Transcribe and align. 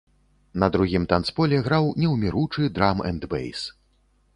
На 0.63 0.69
другім 0.75 1.03
танцполе 1.11 1.61
граў 1.69 1.85
неўміручы 2.03 2.63
драм-энд-бэйс. 2.79 3.61